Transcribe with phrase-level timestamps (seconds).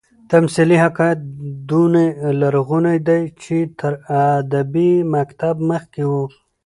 [0.33, 1.19] تمثيلي حکایت
[1.69, 2.03] دونه
[2.39, 3.93] لرغونى دئ، چي تر
[4.35, 6.23] ادبي مکتب مخکي وو.